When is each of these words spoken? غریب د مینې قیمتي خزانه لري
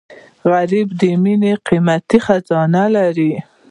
غریب 0.51 0.87
د 0.99 1.01
مینې 1.23 1.53
قیمتي 1.67 2.19
خزانه 2.25 2.83
لري 2.95 3.33